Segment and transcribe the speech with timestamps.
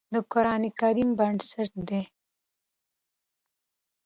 [0.13, 2.01] د قرآن کريم بنسټ دی